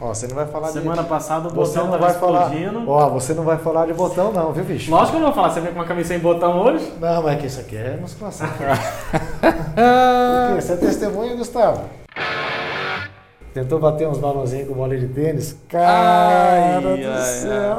[0.00, 1.08] Ó, você não vai falar Semana de...
[1.08, 2.42] passada o Você botão não tava vai falar.
[2.44, 2.88] explodindo.
[2.90, 4.90] Ó, você não vai falar de botão não, viu, bicho?
[4.92, 5.50] Lógico que eu não vou falar.
[5.52, 6.92] Você veio com uma camisa sem botão hoje?
[7.00, 8.46] Não, mas é que isso aqui é musculação.
[10.56, 11.82] Você é testemunha, Gustavo?
[13.52, 15.56] Tentou bater uns balãozinhos com bola de tênis?
[15.68, 17.78] Cara Ai, do ai, céu.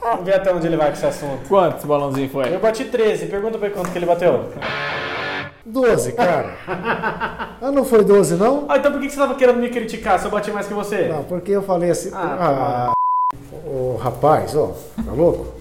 [0.00, 1.48] Vamos ver até onde ele vai com esse assunto.
[1.48, 2.54] Quantos balãozinho foi?
[2.54, 3.26] Eu bati 13.
[3.26, 4.44] Pergunta pra ele quanto que ele bateu.
[5.66, 6.56] 12, cara.
[7.58, 8.66] Ah, não foi 12, não?
[8.68, 11.08] Ah, então por que você tava querendo me criticar se eu bati mais que você?
[11.08, 12.10] Não, porque eu falei assim.
[12.12, 12.92] Ah, Ah,
[13.66, 15.54] ô rapaz, ó, tá louco?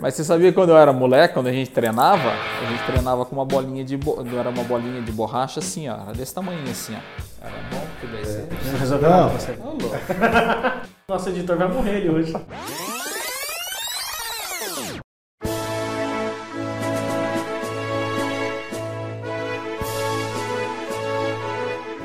[0.00, 3.24] Mas você sabia que quando eu era moleque, quando a gente treinava, a gente treinava
[3.26, 4.24] com uma bolinha de bo...
[4.38, 7.46] era uma bolinha de borracha assim, ó, era desse tamanho assim, ó.
[7.46, 8.48] Era bom, que daí você...
[8.72, 9.16] Não resolveu Não.
[9.18, 9.58] nada com você.
[11.08, 12.34] Nosso editor vai morrer ele hoje.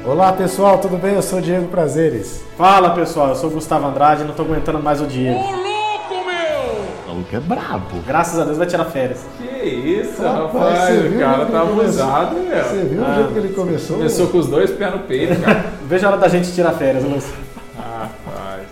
[0.10, 1.14] Olá pessoal, tudo bem?
[1.14, 2.44] Eu sou o Diego Prazeres.
[2.58, 5.38] Fala pessoal, eu sou o Gustavo Andrade não tô aguentando mais o Diego.
[5.38, 8.02] O maluco é brabo.
[8.08, 9.24] Graças a Deus vai tirar férias.
[9.38, 12.64] Que isso, Rapaz, você viu o cara tá abusado, meu.
[12.64, 13.98] Você viu o jeito que ele começou?
[13.98, 15.66] Começou com os dois pés no peito, cara.
[15.86, 17.34] Veja a hora da gente tirar férias, Lúcio.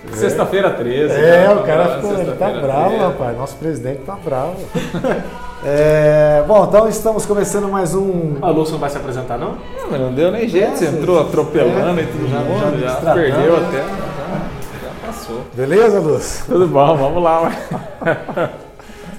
[0.08, 0.20] Rapaz.
[0.20, 1.14] Sexta-feira 13.
[1.14, 3.04] É, o cara Tá ficou, ele tá bravo, 13.
[3.04, 3.38] rapaz.
[3.38, 4.56] Nosso presidente tá bravo.
[5.66, 8.36] É, bom, então estamos começando mais um.
[8.40, 9.54] O Lúcio não vai se apresentar, não?
[9.76, 12.80] Não, mas não deu nem jeito, você É, entrou atropelando é, e tudo já- mundo,
[12.80, 13.68] já já, perdeu né?
[13.68, 13.78] até.
[13.80, 15.42] Já, já passou.
[15.56, 16.46] Beleza, Lúcio?
[16.46, 17.52] Tudo bom, vamos lá.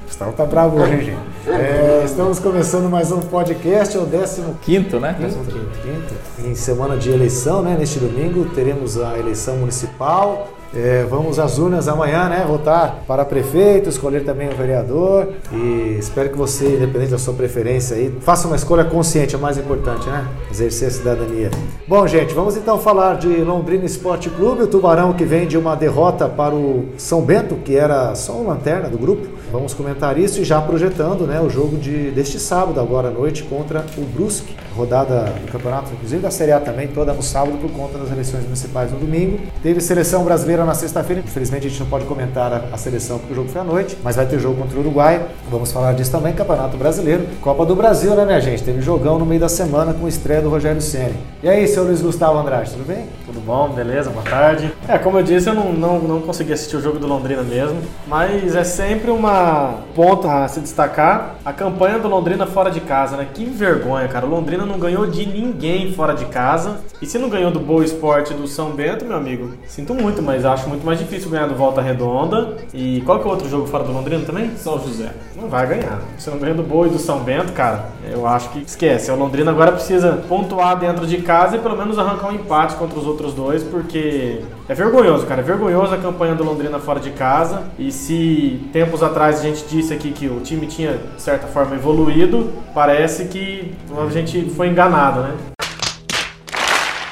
[0.06, 1.19] Gustavo tá bravo hoje, gente?
[1.48, 5.16] É, estamos começando mais um podcast, é o décimo Quinto, né?
[5.19, 5.39] Quinto,
[5.83, 6.48] quinto.
[6.48, 7.77] Em semana de eleição, né?
[7.78, 10.47] Neste domingo teremos a eleição municipal.
[10.74, 12.44] É, vamos às urnas amanhã, né?
[12.47, 15.28] Votar para prefeito, escolher também o vereador.
[15.52, 19.41] E espero que você, independente da sua preferência aí, faça uma escolha consciente, é o
[19.41, 20.27] mais importante, né?
[20.50, 21.50] Exercer a cidadania.
[21.86, 25.75] Bom, gente, vamos então falar de Londrina Esporte Clube, o Tubarão que vem de uma
[25.75, 29.26] derrota para o São Bento, que era só o lanterna do grupo.
[29.50, 33.42] Vamos comentar isso e já projetando né, o jogo de, deste sábado, agora à noite,
[33.44, 34.54] contra o Brusque.
[34.76, 38.44] Rodada do campeonato, inclusive da Série A também, toda no sábado por conta das eleições
[38.44, 39.41] municipais no domingo.
[39.60, 43.32] Teve seleção brasileira na sexta-feira, infelizmente a gente não pode comentar a, a seleção porque
[43.32, 45.26] o jogo foi à noite, mas vai ter jogo contra o Uruguai.
[45.50, 47.26] Vamos falar disso também, Campeonato Brasileiro.
[47.41, 48.62] Copa do Brasil, né, minha gente?
[48.62, 51.16] Teve jogão no meio da semana com estreia do Rogério Ceni.
[51.42, 53.06] E aí, seu Luiz Gustavo Andrade, tudo bem?
[53.28, 54.72] Tudo bom, beleza, boa tarde.
[54.89, 57.78] É, como eu disse, eu não, não, não consegui assistir o jogo do Londrina mesmo,
[58.06, 63.19] mas é sempre uma ponta a se destacar a campanha do Londrina fora de casa,
[63.19, 63.28] né?
[63.34, 64.25] Que vergonha, cara.
[64.25, 66.81] O Londrina não ganhou de ninguém fora de casa.
[67.03, 70.47] E se não ganhou do Boa Esporte do São Bento, meu amigo, sinto muito, mas
[70.47, 72.56] acho muito mais difícil ganhar do Volta Redonda.
[72.72, 74.56] E qual que é o outro jogo fora do Londrina também?
[74.56, 75.11] São José.
[75.37, 76.00] Não vai ganhar.
[76.17, 79.11] Se não ganha do Boa e do São Bento, cara, eu acho que esquece.
[79.11, 82.99] O Londrina agora precisa pontuar dentro de casa e pelo menos arrancar um empate contra
[82.99, 85.41] os outros dois, porque é vergonhoso, cara.
[85.41, 87.65] É vergonhoso a campanha do Londrina fora de casa.
[87.79, 91.75] E se tempos atrás a gente disse aqui que o time tinha, de certa forma,
[91.75, 95.57] evoluído, parece que a gente foi enganado, né?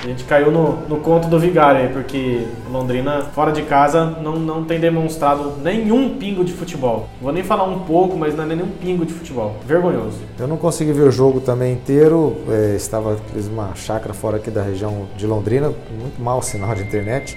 [0.06, 4.36] A gente caiu no, no conto do Vigário aí, porque Londrina, fora de casa, não,
[4.36, 7.08] não tem demonstrado nenhum pingo de futebol.
[7.20, 9.56] Vou nem falar um pouco, mas não é nenhum pingo de futebol.
[9.66, 10.18] Vergonhoso.
[10.38, 12.36] Eu não consegui ver o jogo também inteiro.
[12.48, 16.82] é, estava fiz uma chácara fora aqui da região de Londrina, muito mau sinal de
[16.82, 17.36] internet.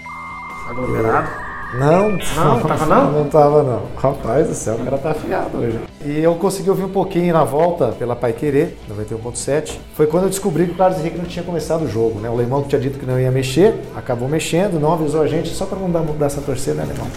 [0.69, 1.48] Aglomerado.
[1.73, 3.11] Não, Não, tava não?
[3.11, 3.81] Não tava não.
[3.95, 5.79] Rapaz do céu, o cara tá afiado hoje.
[6.03, 9.77] E eu consegui ouvir um pouquinho na volta pela Pai Querer, 91.7.
[9.93, 12.29] Foi quando eu descobri que o Carlos Henrique não tinha começado o jogo, né?
[12.29, 15.49] O Leimão que tinha dito que não ia mexer, acabou mexendo, não avisou a gente,
[15.49, 17.07] só para não dar mudança a torcer, né, Leimão?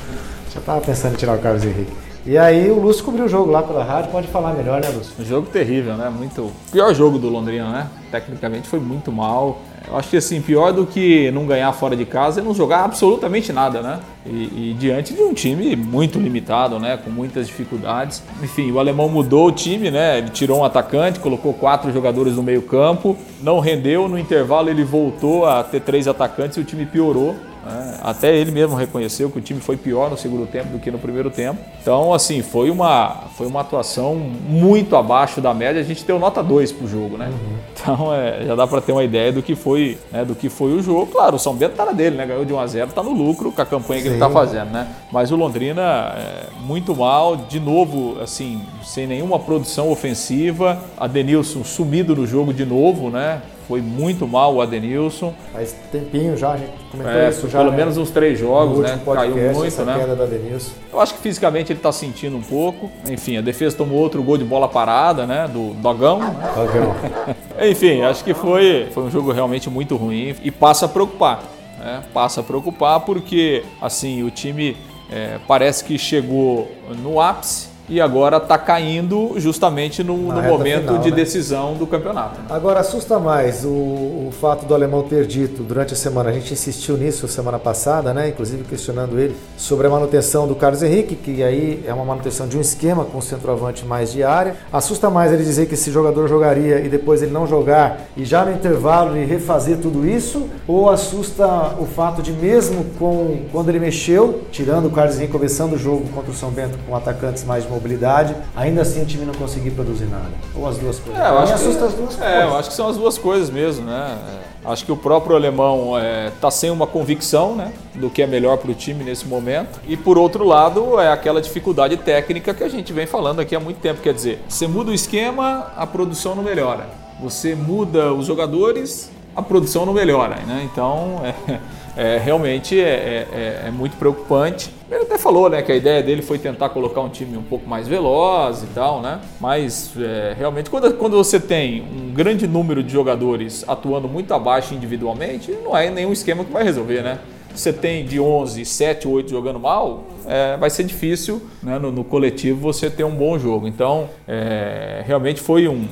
[0.52, 1.92] Já tava pensando em tirar o Carlos Henrique.
[2.26, 5.14] E aí o Lúcio cobriu o jogo lá pela rádio, pode falar melhor, né, Lúcio?
[5.18, 6.08] Um jogo terrível, né?
[6.10, 6.52] Muito.
[6.70, 7.88] Pior jogo do Londrina, né?
[8.10, 9.60] Tecnicamente foi muito mal.
[9.88, 12.84] Eu acho que assim, pior do que não ganhar fora de casa é não jogar
[12.84, 14.00] absolutamente nada, né?
[14.24, 16.96] E, e diante de um time muito limitado, né?
[16.96, 18.22] Com muitas dificuldades.
[18.42, 20.18] Enfim, o alemão mudou o time, né?
[20.18, 24.08] Ele tirou um atacante, colocou quatro jogadores no meio-campo, não rendeu.
[24.08, 27.36] No intervalo ele voltou a ter três atacantes e o time piorou.
[27.64, 27.98] Né?
[28.02, 30.98] Até ele mesmo reconheceu que o time foi pior no segundo tempo do que no
[30.98, 31.58] primeiro tempo.
[31.80, 35.80] Então, assim, foi uma, foi uma atuação muito abaixo da média.
[35.80, 37.32] A gente deu nota 2 pro jogo, né?
[37.72, 40.72] Então, é, já dá para ter uma ideia do que foi, né, do que foi
[40.72, 41.06] o jogo.
[41.06, 42.26] Claro, o São Bento tá na dele, né?
[42.26, 44.20] Ganhou de 1 a 0, tá no lucro com a campanha que ele Sim.
[44.20, 44.88] tá fazendo, né?
[45.10, 45.82] Mas o Londrina
[46.16, 50.78] é, muito mal, de novo, assim, sem nenhuma produção ofensiva.
[50.96, 53.42] Adenilson sumido no jogo de novo, né?
[53.72, 55.32] Foi muito mal o Adenilson.
[55.50, 57.56] Faz tempinho já, a gente comentou É, isso já.
[57.60, 57.76] pelo né?
[57.78, 59.00] menos uns três jogos, né?
[59.02, 59.98] podcast, Caiu muito, né?
[59.98, 60.72] queda da Denilson.
[60.92, 62.90] Eu acho que fisicamente ele está sentindo um pouco.
[63.08, 65.48] Enfim, a defesa tomou outro gol de bola parada, né?
[65.50, 66.18] Do Dogão.
[66.18, 66.52] né?
[66.54, 66.94] Dogão.
[67.66, 71.42] Enfim, acho que foi, foi um jogo realmente muito ruim e passa a preocupar.
[71.78, 72.02] Né?
[72.12, 74.76] Passa a preocupar porque assim o time
[75.10, 76.70] é, parece que chegou
[77.02, 81.16] no ápice e agora está caindo justamente no, no momento final, de né?
[81.16, 82.40] decisão do campeonato.
[82.40, 82.46] né?
[82.48, 86.54] Agora, assusta mais o, o fato do alemão ter dito durante a semana, a gente
[86.54, 88.30] insistiu nisso semana passada, né?
[88.30, 92.56] inclusive questionando ele, sobre a manutenção do Carlos Henrique, que aí é uma manutenção de
[92.56, 94.56] um esquema com o centroavante mais de área.
[94.72, 98.42] Assusta mais ele dizer que esse jogador jogaria e depois ele não jogar e já
[98.42, 100.48] no intervalo ele refazer tudo isso?
[100.66, 105.74] Ou assusta o fato de mesmo com quando ele mexeu, tirando o Carlos Henrique começando
[105.74, 109.24] o jogo contra o São Bento com atacantes mais de mobilidade, ainda assim o time
[109.24, 110.30] não conseguir produzir nada?
[110.54, 111.20] Ou as duas coisas?
[111.20, 112.42] É, eu acho que- as duas É, coisas.
[112.44, 114.16] eu acho que são as duas coisas mesmo, né?
[114.48, 115.94] É, Acho que o próprio alemão
[116.32, 119.80] está sem uma convicção né, do que é melhor para o time nesse momento.
[119.88, 123.60] E por outro lado, é aquela dificuldade técnica que a gente vem falando aqui há
[123.60, 124.00] muito tempo.
[124.00, 126.86] Quer dizer, você muda o esquema, a produção não melhora.
[127.20, 130.36] Você muda os jogadores, a produção não melhora.
[130.46, 130.68] Né?
[130.72, 131.20] Então,
[131.98, 134.72] é, é, realmente é, é- é muito preocupante.
[134.92, 137.66] Ele até falou né, que a ideia dele foi tentar colocar um time um pouco
[137.66, 139.20] mais veloz e tal, né?
[139.40, 144.74] Mas é, realmente, quando, quando você tem um grande número de jogadores atuando muito abaixo
[144.74, 147.18] individualmente, não é nenhum esquema que vai resolver, né?
[147.54, 152.04] Você tem de 11, 7, 8 jogando mal, é, vai ser difícil né, no, no
[152.04, 153.66] coletivo você ter um bom jogo.
[153.66, 155.86] Então, é, realmente foi um,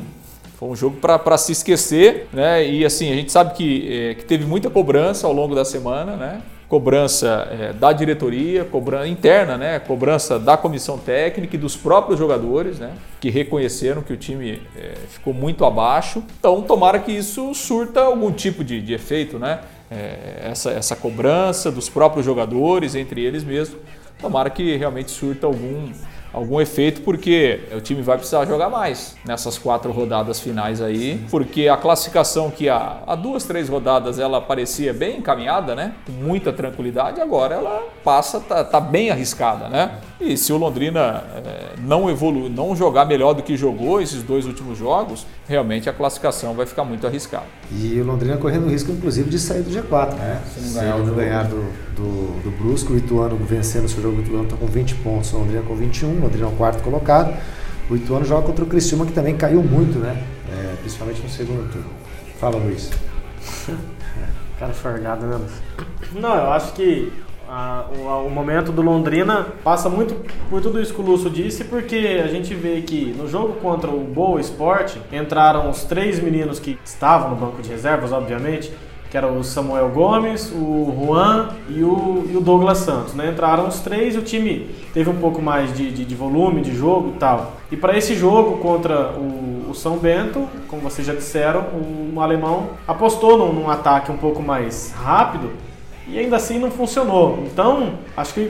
[0.61, 2.67] foi um jogo para se esquecer, né?
[2.67, 6.17] E assim, a gente sabe que, eh, que teve muita cobrança ao longo da semana,
[6.17, 6.43] né?
[6.71, 9.81] Cobrança eh, da diretoria, cobrança interna, né?
[9.81, 12.93] Cobrança da comissão técnica e dos próprios jogadores, né?
[13.19, 16.23] Que reconheceram que o time eh, ficou muito abaixo.
[16.39, 19.63] Então, tomara que isso surta algum tipo de, de efeito, né?
[19.91, 23.77] Eh, essa, essa cobrança dos próprios jogadores, entre eles mesmos.
[24.21, 25.91] Tomara que realmente surta algum,
[26.33, 31.69] algum efeito, porque o time vai precisar jogar mais nessas quatro rodadas finais aí, porque
[31.69, 35.95] a classificação que há, há duas, três rodadas ela parecia bem encaminhada, né?
[36.07, 39.99] Com muita tranquilidade, agora ela passa, tá, tá bem arriscada, né?
[40.21, 44.45] E se o Londrina eh, não evoluir, não jogar melhor do que jogou esses dois
[44.45, 47.47] últimos jogos, realmente a classificação vai ficar muito arriscada.
[47.73, 50.43] E o Londrina correndo risco, inclusive, de sair do G4, né?
[50.55, 51.21] se não ganhar o ele jogo.
[51.21, 51.57] ganhar do,
[51.97, 55.33] do, do Brusco, o Ituano vencendo o seu jogo, o Ituano está com 20 pontos,
[55.33, 57.35] o Londrina com 21, o Londrina é o quarto colocado.
[57.89, 60.23] O Ituano joga contra o Criciúma, que também caiu muito, né?
[60.53, 61.89] É, principalmente no segundo turno.
[62.39, 62.91] Fala, Luiz.
[64.61, 65.37] Cara forgado, né?
[65.37, 65.53] Luiz?
[66.13, 67.11] Não, eu acho que
[67.51, 70.15] a- o, o momento do Londrina passa muito
[70.49, 73.91] por tudo isso que o Lúcio disse, porque a gente vê que no jogo contra
[73.91, 78.73] o Boa Esporte entraram os três meninos que estavam no banco de reservas, obviamente,
[79.11, 83.13] que era o Samuel Gomes, o Juan e o, e o Douglas Santos.
[83.13, 83.29] Né?
[83.31, 86.73] Entraram os três e o time teve um pouco mais de, de, de volume de
[86.73, 87.55] jogo e tal.
[87.73, 91.63] E para esse jogo contra o, o São Bento, como vocês já disseram,
[92.15, 95.51] o, alemão apostou num, num ataque um pouco mais rápido
[96.13, 97.45] e ainda assim não funcionou.
[97.47, 98.49] Então, acho que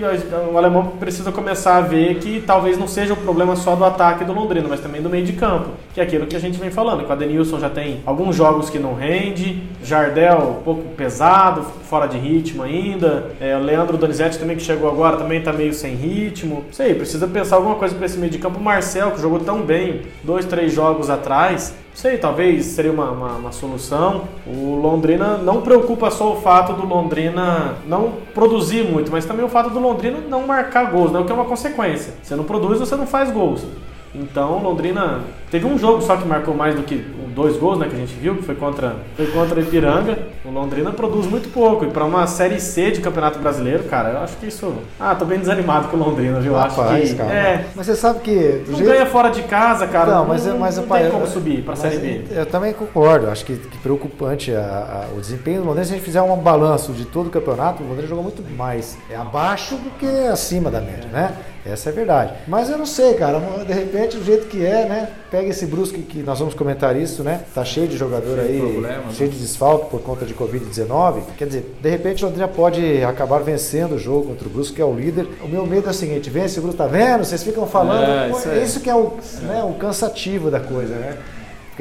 [0.53, 4.25] o alemão precisa começar a ver que talvez não seja o problema só do ataque
[4.25, 6.71] do Londrina, mas também do meio de campo, que é aquilo que a gente vem
[6.71, 7.05] falando.
[7.05, 12.07] Que o Adenilson já tem alguns jogos que não rende, Jardel um pouco pesado, fora
[12.07, 15.95] de ritmo ainda, é, o Leandro Donizete também que chegou agora também tá meio sem
[15.95, 16.65] ritmo.
[16.67, 18.59] Não sei, precisa pensar alguma coisa para esse meio de campo.
[18.59, 23.33] O Marcel, que jogou tão bem dois, três jogos atrás, sei, talvez seria uma, uma,
[23.37, 24.25] uma solução.
[24.47, 29.49] O Londrina não preocupa só o fato do Londrina não produzir muito, mas também o
[29.49, 31.19] fato do Londrina não marcar gols, né?
[31.19, 32.15] o que é uma consequência.
[32.23, 33.65] Você não produz, você não faz gols.
[34.15, 36.97] Então, Londrina teve um jogo só que marcou mais do que
[37.35, 40.19] dois gols, né, que a gente viu, que foi contra, foi contra o Ipiranga.
[40.45, 41.85] O Londrina produz muito pouco.
[41.85, 44.75] E para uma série C de Campeonato Brasileiro, cara, eu acho que isso.
[44.99, 46.57] Ah, tô bem desanimado com o Londrina, viu?
[46.57, 47.33] acho Rapaz, que cara.
[47.33, 48.65] é, Mas você sabe que.
[48.67, 50.11] não jeito- ganha fora de casa, cara.
[50.17, 52.25] Não, mas, é- mas não pai, tem como eu- subir para série B.
[52.33, 53.31] Eu também concordo.
[53.31, 55.85] Acho que, que preocupante a- a- o desempenho do Londrina.
[55.87, 58.99] Se a gente fizer um balanço de todo o campeonato, o Londrina jogou muito mais
[59.09, 61.33] é abaixo do que acima da média, né?
[61.65, 62.33] Essa é verdade.
[62.47, 63.39] Mas eu não sei, cara.
[63.67, 65.09] De repente, do jeito que é, né?
[65.31, 67.43] Pega esse Brusque que nós vamos comentar isso, né?
[67.55, 71.23] Tá cheio de jogador aí, problemas, cheio de desfalque por conta de Covid-19.
[71.37, 74.83] Quer dizer, de repente o Londrina pode acabar vencendo o jogo contra o Brusque, que
[74.83, 75.29] é o líder.
[75.43, 77.25] O meu medo é o seguinte: vence o Brusque, tá vendo?
[77.25, 78.05] Vocês ficam falando.
[78.05, 78.63] É, isso é.
[78.63, 79.13] isso que é o,
[79.43, 81.19] né, o cansativo da coisa, né?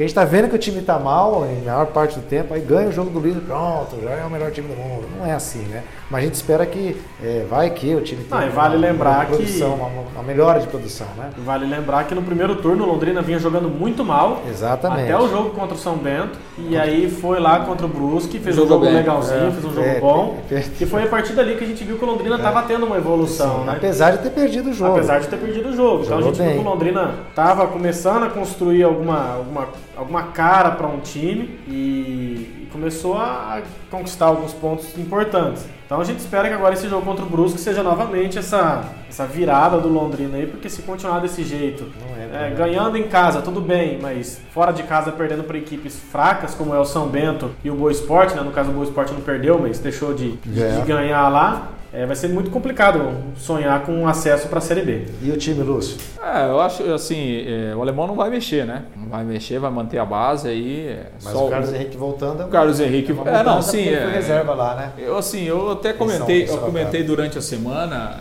[0.00, 2.54] Porque a gente tá vendo que o time tá mal em maior parte do tempo,
[2.54, 5.06] aí ganha o jogo do líder, pronto, já é o melhor time do mundo.
[5.18, 5.82] Não é assim, né?
[6.10, 9.24] Mas a gente espera que é, vai que o time tenha vale uma, lembrar uma
[9.26, 9.78] produção, que...
[9.78, 11.30] uma, uma, melhora de produção, né?
[11.44, 14.42] Vale lembrar que no primeiro turno o Londrina vinha jogando muito mal.
[14.48, 15.12] Exatamente.
[15.12, 16.38] Até o jogo contra o São Bento.
[16.58, 18.94] E aí foi lá contra o Brusque, fez um jogo bem.
[18.94, 20.38] legalzinho, é, fez um jogo é, bom.
[20.80, 22.62] e foi a partir dali que a gente viu que o Londrina estava é.
[22.62, 23.74] tendo uma evolução, Sim, né?
[23.76, 24.96] Apesar de ter perdido o jogo.
[24.96, 26.04] Apesar de ter perdido o jogo.
[26.04, 26.54] Então a gente bem.
[26.54, 29.68] viu que o Londrina estava começando a construir alguma, alguma,
[30.00, 35.66] alguma cara para um time e começou a conquistar alguns pontos importantes.
[35.84, 39.26] Então a gente espera que agora esse jogo contra o Brusque seja novamente essa, essa
[39.26, 43.60] virada do Londrina aí, porque se continuar desse jeito, é, é, ganhando em casa, tudo
[43.60, 47.70] bem, mas fora de casa perdendo para equipes fracas, como é o São Bento e
[47.70, 48.40] o Boa Esporte, né?
[48.40, 52.06] no caso o Boa Esporte não perdeu, mas deixou de, de, de ganhar lá, é,
[52.06, 55.06] vai ser muito complicado sonhar com acesso para a Série B.
[55.22, 55.98] E o time, Lúcio?
[56.22, 58.84] É, eu acho assim, é, o alemão não vai mexer, né?
[58.96, 60.88] Não vai mexer, vai manter a base aí.
[60.88, 61.74] É Mas o Carlos o...
[61.74, 62.44] Henrique voltando.
[62.44, 64.92] O Carlos Henrique, é, é não, sim, é, reserva lá, né?
[64.98, 68.20] Eu assim, eu até comentei, eu comentei durante a semana,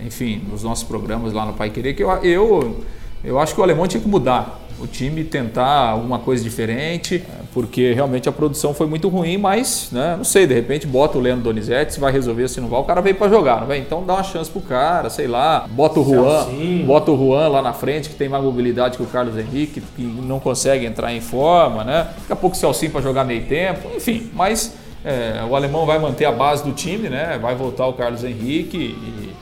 [0.00, 2.80] é, enfim, nos nossos programas lá no Pai Querer que eu, eu
[3.22, 7.22] eu acho que o alemão tinha que mudar o time tentar alguma coisa diferente,
[7.52, 11.20] porque realmente a produção foi muito ruim, mas né, não sei, de repente bota o
[11.20, 13.78] Leandro Donizete, se vai resolver, se não vai, o cara veio para jogar, não vai?
[13.78, 16.46] Então dá uma chance pro cara, sei lá, bota o Juan,
[16.86, 20.02] bota o Juan lá na frente, que tem mais mobilidade que o Carlos Henrique, que
[20.02, 22.08] não consegue entrar em forma, né?
[22.20, 25.98] Daqui a pouco o Celcinho para jogar meio tempo, enfim, mas é, o alemão vai
[25.98, 27.38] manter a base do time, né?
[27.40, 29.32] Vai voltar o Carlos Henrique e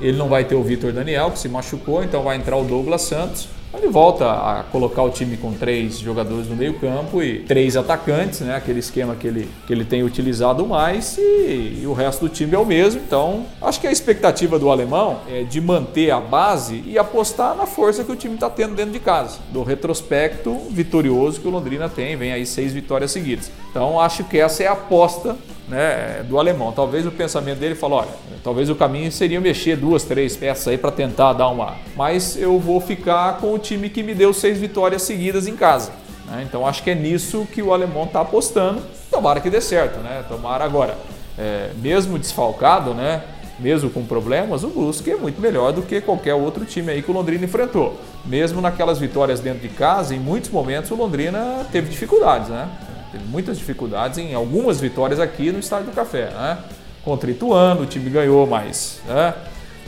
[0.00, 3.02] ele não vai ter o Vitor Daniel, que se machucou, então vai entrar o Douglas
[3.02, 3.48] Santos.
[3.76, 8.56] Ele volta a colocar o time com três jogadores no meio-campo e três atacantes, né?
[8.56, 12.54] aquele esquema que ele, que ele tem utilizado mais, e, e, o resto do time
[12.54, 13.00] é o mesmo.
[13.06, 17.66] Então, acho que a expectativa do alemão é de manter a base e apostar na
[17.66, 21.88] força que o time está tendo dentro de casa, do retrospecto vitorioso que o Londrina
[21.88, 23.50] tem, vem aí seis vitórias seguidas.
[23.70, 25.36] Então, acho que essa é a aposta
[25.68, 26.72] né, do alemão.
[26.72, 28.10] Talvez o pensamento dele falou, olha,
[28.42, 31.74] talvez o caminho seria mexer duas, três peças aí para tentar dar uma.
[31.96, 35.92] Mas eu vou ficar com o time que me deu seis vitórias seguidas em casa.
[36.26, 36.44] Né?
[36.48, 38.82] Então acho que é nisso que o alemão está apostando.
[39.10, 40.24] Tomara que dê certo, né?
[40.28, 40.96] Tomara agora.
[41.38, 43.22] É, mesmo desfalcado, né?
[43.58, 47.10] Mesmo com problemas, o Brusque é muito melhor do que qualquer outro time aí que
[47.10, 47.98] o Londrina enfrentou.
[48.24, 52.68] Mesmo naquelas vitórias dentro de casa, em muitos momentos o Londrina teve dificuldades, né?
[53.16, 56.30] Teve muitas dificuldades em algumas vitórias aqui no Estádio do Café.
[56.30, 56.58] Né?
[57.04, 59.34] Contra Ituano, o time ganhou, mas né?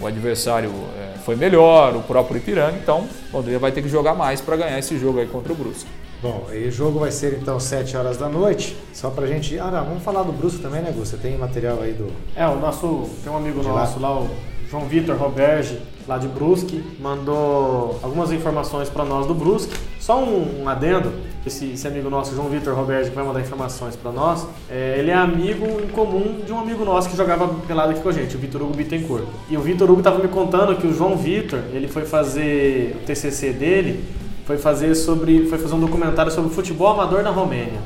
[0.01, 4.15] o adversário é, foi melhor, o próprio Ipiranga, então o Londrina vai ter que jogar
[4.15, 5.91] mais para ganhar esse jogo aí contra o Brusque.
[6.21, 8.77] Bom, e o jogo vai ser então 7 horas da noite.
[8.93, 9.57] Só pra gente.
[9.57, 11.07] Ah, não, vamos falar do Brusque também, né, Gu?
[11.07, 12.11] Você tem material aí do.
[12.35, 13.09] É, o nosso.
[13.23, 14.29] Tem um amigo nosso lá, lá o
[14.69, 19.73] João Vitor Roberge, lá de Brusque, mandou algumas informações para nós do Brusque.
[20.01, 21.13] Só um, um adendo,
[21.49, 25.11] esse, esse, amigo nosso, João Vitor Roberge, que vai mandar informações para nós, é, ele
[25.11, 28.37] é amigo em comum de um amigo nosso que jogava pelado aqui com a gente,
[28.37, 29.25] o Vitor Hugo Bittencourt.
[29.51, 33.07] E o Vitor Hugo estava me contando que o João Vitor, ele foi fazer o
[33.07, 34.05] TCC dele,
[34.47, 37.81] foi fazer sobre, foi fazer um documentário sobre o futebol amador na Romênia.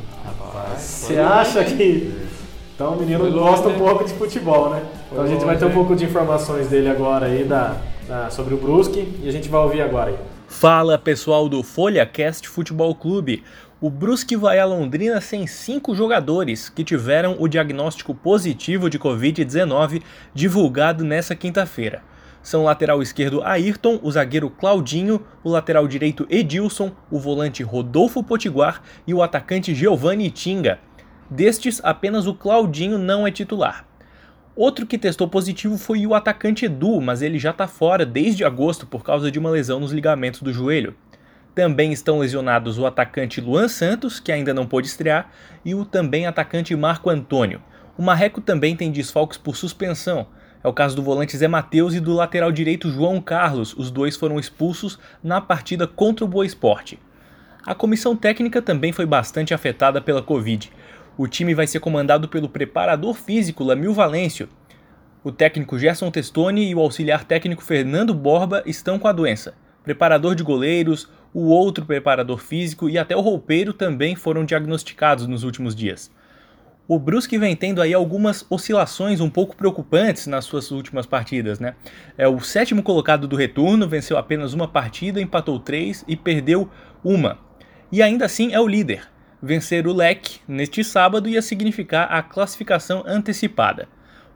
[0.76, 2.12] Você acha que
[2.74, 4.82] então o menino gosta um pouco de futebol, né?
[5.10, 7.76] Então a gente vai ter um pouco de informações dele agora aí da,
[8.08, 10.16] da, sobre o Brusque e a gente vai ouvir agora aí.
[10.52, 13.42] Fala pessoal do FolhaCast Futebol Clube.
[13.80, 20.02] O Brusque vai a Londrina sem cinco jogadores que tiveram o diagnóstico positivo de Covid-19
[20.32, 22.02] divulgado nessa quinta-feira.
[22.42, 28.22] São o lateral esquerdo Ayrton, o zagueiro Claudinho, o lateral direito Edilson, o volante Rodolfo
[28.22, 30.78] Potiguar e o atacante Giovanni Tinga.
[31.28, 33.86] Destes, apenas o Claudinho não é titular.
[34.54, 38.86] Outro que testou positivo foi o atacante Edu, mas ele já está fora desde agosto
[38.86, 40.94] por causa de uma lesão nos ligamentos do joelho.
[41.54, 45.30] Também estão lesionados o atacante Luan Santos, que ainda não pôde estrear,
[45.64, 47.62] e o também atacante Marco Antônio.
[47.96, 50.26] O Marreco também tem desfalques por suspensão.
[50.62, 53.74] É o caso do volante Zé Matheus e do lateral direito João Carlos.
[53.74, 56.98] Os dois foram expulsos na partida contra o Boa Esporte.
[57.64, 60.70] A comissão técnica também foi bastante afetada pela Covid.
[61.16, 64.48] O time vai ser comandado pelo preparador físico Lamil Valêncio.
[65.22, 69.54] O técnico Gerson Testoni e o auxiliar técnico Fernando Borba estão com a doença.
[69.84, 75.44] Preparador de goleiros, o outro preparador físico e até o roupeiro também foram diagnosticados nos
[75.44, 76.10] últimos dias.
[76.88, 81.74] O Brusque vem tendo aí algumas oscilações um pouco preocupantes nas suas últimas partidas, né?
[82.16, 86.70] É o sétimo colocado do retorno, venceu apenas uma partida, empatou três e perdeu
[87.04, 87.38] uma.
[87.90, 89.12] E ainda assim é o líder.
[89.44, 93.88] Vencer o Leque neste sábado ia significar a classificação antecipada.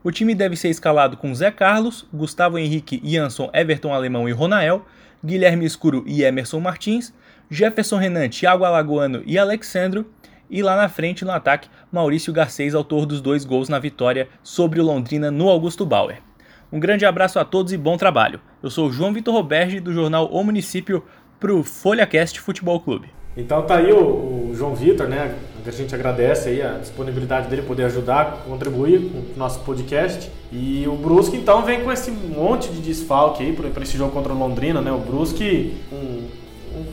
[0.02, 4.84] O time deve ser escalado com Zé Carlos, Gustavo Henrique, Jansson, Everton Alemão e Ronael,
[5.24, 7.14] Guilherme Escuro e Emerson Martins,
[7.48, 10.10] Jefferson Renan, Thiago Alagoano e Alexandro.
[10.50, 14.80] E lá na frente, no ataque, Maurício Garcês, autor dos dois gols na vitória sobre
[14.80, 16.18] o Londrina no Augusto Bauer.
[16.72, 18.40] Um grande abraço a todos e bom trabalho.
[18.60, 21.04] Eu sou João Vitor Roberge, do jornal O Município,
[21.38, 23.08] para o FolhaCast Futebol Clube.
[23.36, 25.34] Então tá aí o, o João Vitor, né?
[25.66, 30.30] A gente agradece aí a disponibilidade dele poder ajudar, contribuir com o nosso podcast.
[30.52, 34.32] E o Brusque então vem com esse monte de desfalque aí para esse jogo contra
[34.32, 34.92] o Londrina, né?
[34.92, 36.28] O Brusque um,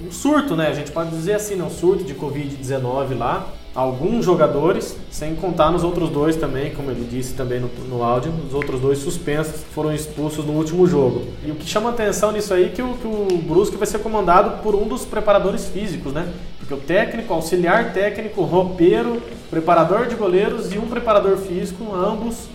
[0.07, 0.67] um surto, né?
[0.67, 1.63] A gente pode dizer assim, né?
[1.63, 7.07] um surto de Covid-19 lá alguns jogadores, sem contar nos outros dois também, como ele
[7.09, 11.23] disse também no, no áudio, os outros dois suspensos foram expulsos no último jogo.
[11.43, 13.99] E o que chama atenção nisso aí é que o, que o Brusque vai ser
[13.99, 16.31] comandado por um dos preparadores físicos, né?
[16.59, 22.47] Porque o técnico, auxiliar técnico, roupeiro, preparador de goleiros e um preparador físico, ambos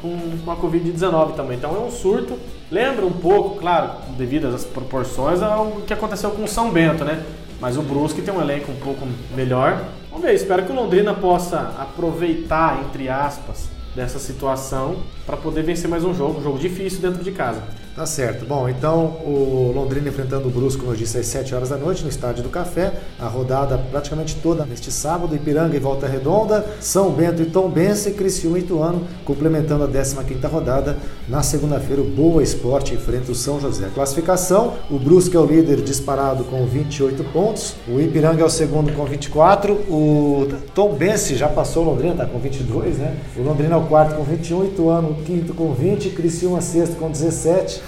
[0.00, 1.56] com a Covid-19 também.
[1.56, 2.38] Então é um surto.
[2.70, 7.22] Lembra um pouco, claro, devido às proporções, ao que aconteceu com o São Bento, né?
[7.60, 9.82] Mas o Brusque tem um elenco um pouco melhor
[10.16, 14.96] Vamos ver, espero que o Londrina possa aproveitar, entre aspas, dessa situação
[15.26, 17.62] para poder vencer mais um jogo, um jogo difícil dentro de casa.
[17.96, 18.44] Tá certo.
[18.44, 22.02] Bom, então o Londrina enfrentando o Brusco, como eu disse, às 7 horas da noite
[22.02, 22.92] no Estádio do Café.
[23.18, 28.58] A rodada praticamente toda neste sábado, Ipiranga e Volta Redonda, São Bento e Tombense, Criciúma
[28.58, 30.98] e Ituano, complementando a 15ª rodada.
[31.26, 33.88] Na segunda-feira, o Boa Esporte enfrenta o São José.
[33.94, 38.92] Classificação, o Brusque é o líder disparado com 28 pontos, o Ipiranga é o segundo
[38.92, 43.16] com 24, o Tombense já passou o Londrina, tá com 22, né?
[43.38, 47.85] O Londrina é o quarto com 21, Ituano quinto com 20, Criciúma sexto com 17,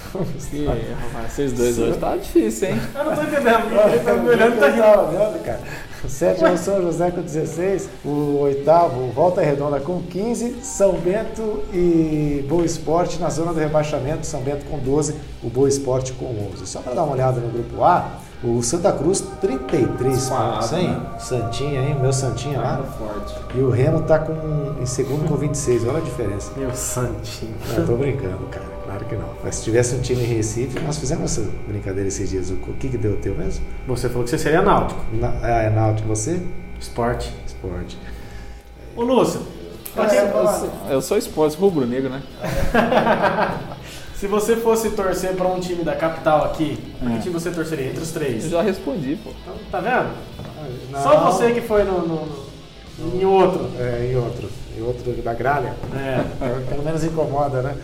[0.53, 2.81] Ih, rapaz, vocês dois hoje tá difícil, hein?
[2.95, 3.93] Eu não tô entendendo.
[3.93, 5.45] Ele tá me olhando e tá rindo.
[5.45, 5.61] cara.
[6.05, 10.93] O sétimo é o São José com 16, o oitavo, Volta Redonda com 15, São
[10.93, 16.13] Bento e Boa Esporte na zona do rebaixamento, São Bento com 12, o Boa Esporte
[16.13, 16.67] com 11.
[16.67, 18.13] Só para dar uma olhada no grupo A,
[18.45, 20.89] o Santa Cruz, 33 pontos, hein?
[20.89, 21.19] Né?
[21.19, 21.97] Santinha, hein?
[22.01, 22.81] Meu Santinha lá.
[22.97, 23.35] Forte.
[23.57, 26.53] E o Remo tá com, em segundo com 26, olha a diferença.
[26.57, 27.57] Meu Santinho.
[27.77, 28.78] Não, tô brincando, cara.
[29.09, 29.29] Que não.
[29.43, 32.51] Mas se tivesse um time em Recife, nós fizemos essa brincadeira esses dias.
[32.51, 33.65] O que, que deu o teu mesmo?
[33.87, 35.03] Você falou que você seria náutico.
[35.13, 36.41] Na, ah, é náutico você?
[36.79, 37.33] Esporte.
[37.47, 37.97] Esporte.
[38.95, 39.41] Ô, Lúcio.
[39.97, 42.23] É, eu sou esporte rubro-negro, né?
[44.15, 47.17] Se você fosse torcer para um time da capital aqui, é.
[47.17, 48.45] que time você torceria entre os três?
[48.45, 49.31] Eu já respondi, pô.
[49.43, 50.11] Então, tá vendo?
[50.91, 51.03] Não.
[51.03, 52.29] Só você que foi no, no,
[52.99, 53.71] no, em outro.
[53.79, 54.51] É, em outro.
[54.77, 55.73] Em outro da gralha.
[55.95, 56.25] É.
[56.69, 57.77] Pelo menos incomoda, né?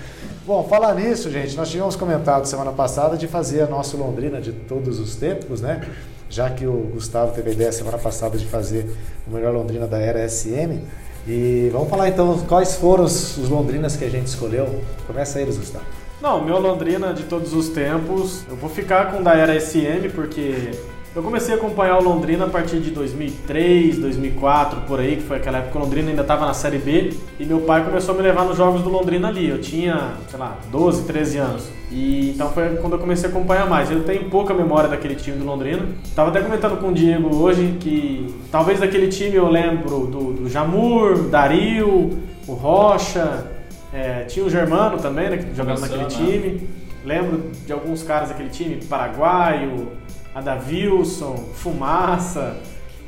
[0.46, 4.52] Bom, falar nisso, gente, nós tínhamos comentado semana passada de fazer a nossa Londrina de
[4.52, 5.80] todos os tempos, né?
[6.28, 8.94] Já que o Gustavo teve a ideia semana passada de fazer
[9.26, 10.80] o melhor Londrina da era SM.
[11.26, 14.82] E vamos falar então quais foram os, os Londrinas que a gente escolheu.
[15.06, 15.86] Começa eles, Gustavo.
[16.20, 20.10] Não, meu Londrina de todos os tempos, eu vou ficar com o da era SM
[20.14, 20.72] porque
[21.14, 25.36] eu comecei a acompanhar o Londrina a partir de 2003, 2004, por aí, que foi
[25.36, 28.18] aquela época que o Londrina ainda estava na Série B, e meu pai começou a
[28.18, 29.48] me levar nos jogos do Londrina ali.
[29.48, 31.68] Eu tinha, sei lá, 12, 13 anos.
[31.88, 33.90] E então foi quando eu comecei a acompanhar mais.
[33.92, 35.86] Eu tenho pouca memória daquele time do Londrina.
[36.16, 40.50] Tava até comentando com o Diego hoje que talvez daquele time eu lembro do, do
[40.50, 43.46] Jamur, Dario, o Rocha,
[43.92, 46.68] é, tinha o Germano também, né, que jogava naquele time.
[47.04, 49.88] Lembro de alguns caras daquele time, paraguaio,
[50.34, 52.56] a da Wilson, Fumaça,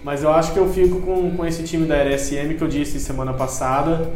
[0.05, 3.01] mas eu acho que eu fico com, com esse time da RSM que eu disse
[3.01, 4.09] semana passada,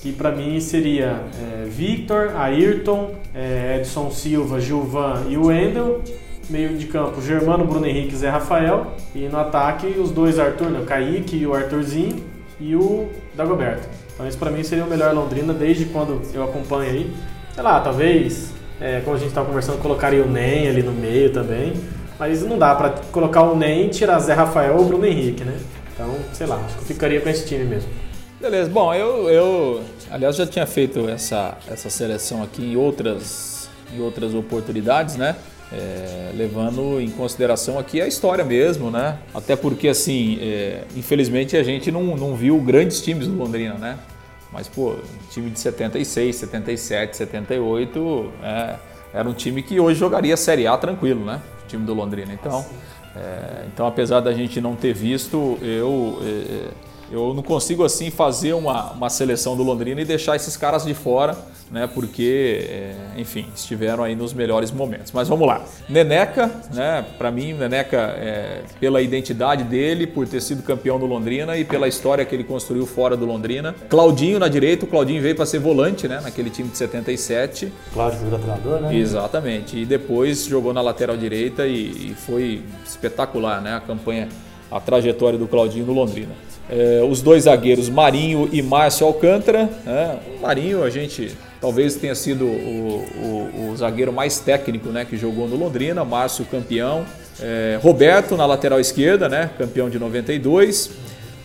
[0.00, 6.02] que para mim seria é, Victor, Ayrton, é, Edson Silva, Gilvan e o Wendel,
[6.48, 10.80] meio de campo Germano, Bruno Henrique, Zé Rafael, e no ataque os dois Arthur, né,
[10.80, 12.22] o Kaique e o Arthurzinho,
[12.58, 13.86] e o Dagoberto.
[14.14, 17.14] Então isso para mim seria o melhor Londrina desde quando eu acompanho aí.
[17.52, 21.30] Sei lá, talvez, é, como a gente estava conversando, colocaria o NEM ali no meio
[21.30, 21.74] também.
[22.26, 25.58] Mas não dá para colocar o NEM tirar Zé Rafael ou Bruno Henrique, né?
[25.92, 27.90] Então, sei lá, acho que eu ficaria com esse time mesmo.
[28.40, 34.00] Beleza, bom, eu, eu aliás já tinha feito essa, essa seleção aqui em outras, em
[34.00, 35.36] outras oportunidades, né?
[35.70, 39.18] É, levando em consideração aqui a história mesmo, né?
[39.34, 43.98] Até porque, assim, é, infelizmente a gente não, não viu grandes times do Londrina, né?
[44.50, 44.94] Mas, pô,
[45.30, 48.74] time de 76, 77, 78, é,
[49.12, 51.42] era um time que hoje jogaria Série A tranquilo, né?
[51.74, 52.32] Time do Londrina.
[52.32, 52.64] Então,
[53.14, 56.70] é, então apesar da gente não ter visto, eu, é,
[57.14, 60.94] eu não consigo assim fazer uma, uma seleção do Londrina e deixar esses caras de
[60.94, 61.36] fora,
[61.70, 61.88] né?
[61.92, 65.12] Porque, é, enfim, estiveram aí nos melhores momentos.
[65.12, 65.64] Mas vamos lá.
[65.88, 67.04] Neneca, né?
[67.16, 71.86] Para mim, Neneca, é, pela identidade dele, por ter sido campeão do Londrina e pela
[71.86, 73.74] história que ele construiu fora do Londrina.
[73.88, 76.20] Claudinho na direita, o Claudinho veio para ser volante, né?
[76.20, 77.72] Naquele time de 77.
[77.92, 78.96] Cláudio foi treinador, né?
[78.96, 79.78] Exatamente.
[79.78, 83.76] E depois jogou na lateral direita e, e foi espetacular, né?
[83.76, 84.28] A campanha,
[84.68, 86.34] a trajetória do Claudinho no Londrina.
[86.68, 89.68] É, os dois zagueiros Marinho e Márcio Alcântara.
[89.84, 90.18] Né?
[90.38, 95.16] O Marinho, a gente talvez tenha sido o, o, o, zagueiro mais técnico né, que
[95.16, 97.06] jogou no Londrina, Márcio campeão.
[97.40, 100.90] É, Roberto na lateral esquerda, né, campeão de 92.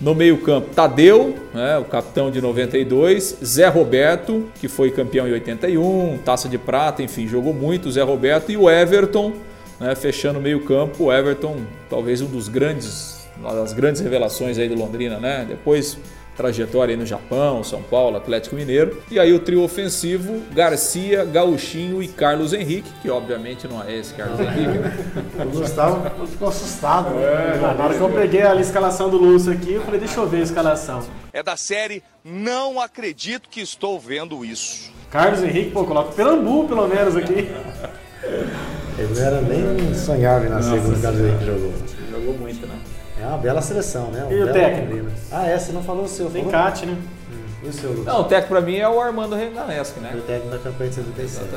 [0.01, 6.19] No meio-campo, Tadeu, né, o capitão de 92, Zé Roberto, que foi campeão em 81,
[6.23, 9.33] taça de prata, enfim, jogou muito, Zé Roberto, e o Everton,
[9.77, 11.05] né, fechando o meio-campo.
[11.05, 11.57] O Everton,
[11.89, 15.45] talvez um dos grandes uma das grandes revelações aí do Londrina, né?
[15.47, 15.97] Depois
[16.39, 19.03] trajetória aí no Japão, São Paulo, Atlético Mineiro.
[19.11, 24.13] E aí o trio ofensivo, Garcia, Gauchinho e Carlos Henrique, que obviamente não é esse
[24.13, 24.97] Carlos Henrique, né?
[25.45, 27.13] O Gustavo ficou assustado.
[27.19, 30.27] É, na hora que eu peguei a escalação do Lúcio aqui, eu falei, deixa eu
[30.27, 31.03] ver a escalação.
[31.33, 34.91] É da série Não Acredito Que Estou Vendo Isso.
[35.11, 37.49] Carlos Henrique, pô, coloca o Pelambu pelo menos aqui.
[38.97, 41.73] Ele não era nem sonhável na segunda o Carlos Henrique jogou.
[42.11, 42.79] Jogou muito, né?
[43.21, 44.25] É uma bela seleção, né?
[44.25, 45.07] Um E o técnico?
[45.31, 45.57] Ah, é?
[45.57, 46.29] Você não falou o seu.
[46.29, 46.45] Tem?
[46.47, 46.97] Cate, né?
[47.63, 48.05] E o seu, Lucas?
[48.05, 50.11] Não, o técnico para mim é o Armando Renaneschi, né?
[50.15, 51.47] O técnico da campanha de 77.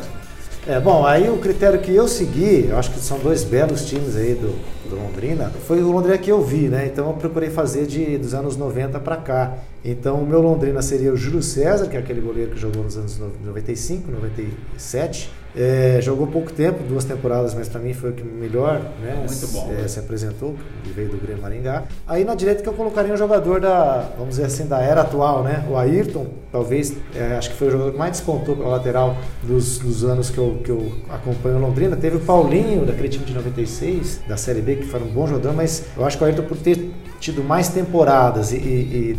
[0.67, 4.15] É, bom, aí o critério que eu segui, eu acho que são dois belos times
[4.15, 4.55] aí do,
[4.89, 6.87] do Londrina, foi o Londrina que eu vi, né?
[6.87, 9.55] Então eu procurei fazer de, dos anos 90 para cá.
[9.85, 12.97] Então o meu Londrina seria o Júlio César, que é aquele goleiro que jogou nos
[12.97, 15.31] anos no- 95, 97.
[15.55, 19.47] É, jogou pouco tempo, duas temporadas, mas para mim foi o que melhor né, Muito
[19.49, 19.71] bom.
[19.79, 21.83] é, se apresentou, que veio do Grêmio Maringá.
[22.09, 25.43] Aí na direita que eu colocaria um jogador da, vamos dizer assim, da era atual,
[25.43, 25.63] né?
[25.71, 29.79] O Ayrton, talvez, é, acho que foi o jogador que mais despontou pela lateral dos,
[29.79, 31.97] dos anos que eu, que eu acompanho Londrina.
[31.97, 35.53] Teve o Paulinho, daquele time de 96, da Série B, que foi um bom jogador,
[35.53, 38.59] mas eu acho que o Ayrton, por ter tido mais temporadas e, e-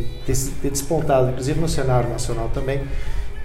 [0.01, 2.81] e ter, ter despontado, inclusive no cenário nacional também,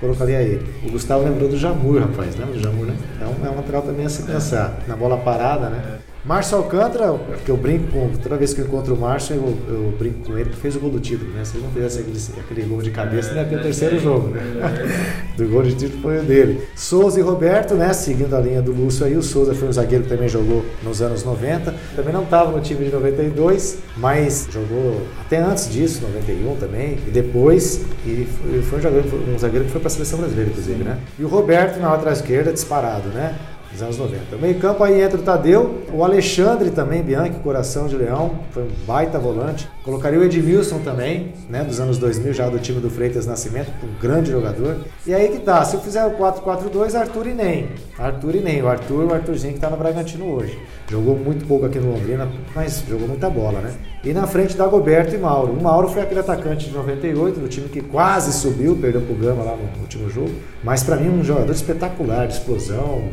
[0.00, 0.66] colocaria ele.
[0.86, 2.36] O Gustavo lembrou do Jamur, rapaz.
[2.36, 2.96] Lembra do Jamur, né?
[3.20, 4.78] É um, é um lateral também a se pensar.
[4.86, 5.97] Na bola parada, né?
[6.28, 9.94] Márcio Alcântara, que eu brinco com, toda vez que eu encontro o Márcio, eu, eu
[9.98, 11.42] brinco com ele, que fez o gol do título, né?
[11.42, 14.28] Se ele não fizesse aquele, aquele gol de cabeça, não ia ter o terceiro jogo,
[14.28, 14.42] né?
[15.38, 16.68] do gol de título foi o dele.
[16.76, 17.94] Souza e Roberto, né?
[17.94, 21.00] Seguindo a linha do Lúcio aí, o Souza foi um zagueiro que também jogou nos
[21.00, 21.74] anos 90.
[21.96, 27.10] Também não estava no time de 92, mas jogou até antes disso, 91 também, e
[27.10, 30.84] depois, e foi, foi um, zagueiro, um zagueiro que foi para a seleção brasileira, inclusive,
[30.84, 30.98] né?
[31.18, 33.34] E o Roberto na lateral esquerda, disparado, né?
[33.70, 34.36] Dos anos 90.
[34.36, 38.62] O meio campo aí entra o Tadeu, o Alexandre também, Bianchi, coração de leão, foi
[38.62, 39.68] um baita volante.
[39.84, 44.00] Colocaria o Edmilson também, né, dos anos 2000, já do time do Freitas Nascimento, um
[44.00, 44.76] grande jogador.
[45.06, 47.68] E aí que tá, se eu fizer o 4-4-2, Arthur e Nem.
[47.98, 50.58] Arthur e Nem, o Arthur, o Arthurzinho que tá no Bragantino hoje.
[50.90, 53.74] Jogou muito pouco aqui no Londrina, mas jogou muita bola, né?
[54.04, 55.52] E na frente Dagoberto e Mauro.
[55.52, 59.42] O Mauro foi aquele atacante de 98, do time que quase subiu, perdeu pro Gama
[59.42, 60.30] lá no último jogo.
[60.62, 63.08] Mas pra mim um jogador espetacular, de explosão.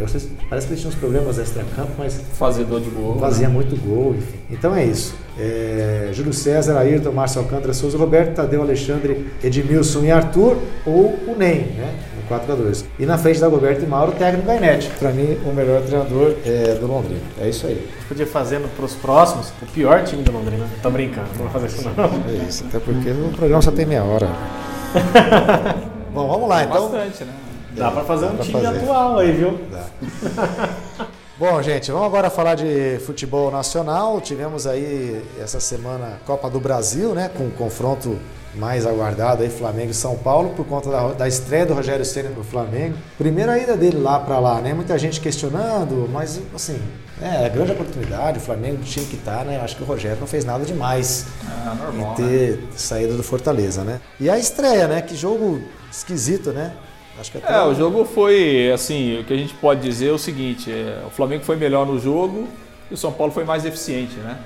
[0.00, 3.18] Eu sei, parece que ele tinha uns problemas extra-campo, mas Fazedor de gol.
[3.18, 4.38] fazia muito gol, enfim.
[4.50, 5.14] Então é isso.
[5.38, 11.34] É, Júlio César, Ayrton, Márcio Alcântara, Souza, Roberto, Tadeu, Alexandre, Edmilson e Arthur, ou o
[11.38, 11.94] NEM, né?
[12.16, 14.90] No 4 x 2 E na frente da Roberto e Mauro, o técnico Gainete.
[14.98, 17.20] Pra mim, o melhor treinador é, do Londrina.
[17.40, 17.88] É isso aí.
[18.08, 20.66] Podia fazer pros próximos o pior time do Londrina.
[20.82, 22.04] Tô brincando, não vou fazer isso não.
[22.28, 22.64] É isso.
[22.68, 24.28] Até porque o programa só tem meia hora.
[26.12, 26.90] Bom, vamos lá então.
[26.90, 27.32] Bastante, né?
[27.76, 28.78] Dá pra fazer Dá um pra time fazer.
[28.78, 29.58] atual aí, viu?
[31.38, 34.20] Bom, gente, vamos agora falar de futebol nacional.
[34.20, 38.16] Tivemos aí essa semana Copa do Brasil, né, com o confronto
[38.54, 42.28] mais aguardado aí Flamengo e São Paulo por conta da, da estreia do Rogério Ceni
[42.28, 42.94] no Flamengo.
[43.16, 44.74] Primeira ida dele lá para lá, né?
[44.74, 46.78] Muita gente questionando, mas assim,
[47.20, 49.58] é, é grande oportunidade, o Flamengo tinha que estar, né?
[49.64, 52.28] Acho que o Rogério não fez nada demais Ah, normal, em né?
[52.28, 54.00] ter saído do Fortaleza, né?
[54.20, 55.00] E a estreia, né?
[55.00, 56.72] Que jogo esquisito, né?
[57.18, 60.12] Acho que até É, o jogo foi, assim, o que a gente pode dizer é
[60.12, 62.48] o seguinte, é, o Flamengo foi melhor no jogo
[62.90, 64.38] e o São Paulo foi mais eficiente, né?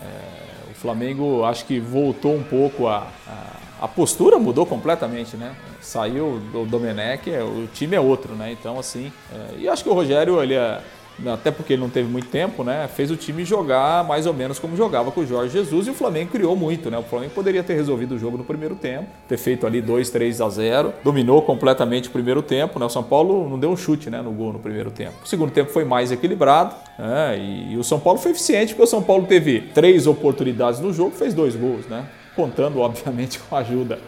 [0.00, 5.54] É, o Flamengo acho que voltou um pouco a, a, a postura mudou completamente, né?
[5.80, 8.52] Saiu do Domenech, é, o time é outro, né?
[8.52, 10.80] Então, assim, é, e acho que o Rogério, ele é,
[11.26, 12.88] até porque ele não teve muito tempo, né?
[12.88, 15.94] Fez o time jogar mais ou menos como jogava com o Jorge Jesus e o
[15.94, 16.98] Flamengo criou muito, né?
[16.98, 20.40] O Flamengo poderia ter resolvido o jogo no primeiro tempo, ter feito ali 2, 3
[20.40, 22.86] a 0, dominou completamente o primeiro tempo, né?
[22.86, 25.14] O São Paulo não deu um chute, né, no gol no primeiro tempo.
[25.24, 27.38] O segundo tempo foi mais equilibrado, né?
[27.38, 31.12] E, o São Paulo foi eficiente porque o São Paulo teve três oportunidades no jogo,
[31.12, 32.06] fez dois gols, né?
[32.34, 33.98] contando, obviamente, com a ajuda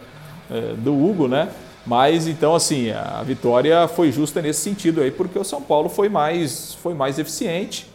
[0.49, 1.49] é, do Hugo, né?
[1.87, 6.09] Mas então, assim, a vitória foi justa nesse sentido aí, porque o São Paulo foi
[6.09, 7.87] mais, foi mais eficiente.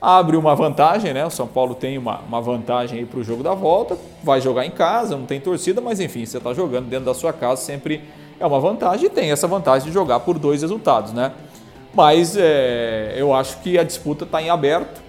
[0.00, 1.26] Abre uma vantagem, né?
[1.26, 4.64] O São Paulo tem uma, uma vantagem aí para o jogo da volta, vai jogar
[4.64, 8.02] em casa, não tem torcida, mas enfim, você está jogando dentro da sua casa, sempre
[8.40, 11.30] é uma vantagem e tem essa vantagem de jogar por dois resultados, né?
[11.92, 15.02] Mas é, eu acho que a disputa está em aberto,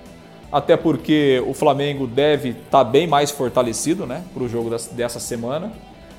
[0.51, 4.23] até porque o Flamengo deve estar tá bem mais fortalecido, né?
[4.33, 5.71] Para o jogo dessa semana.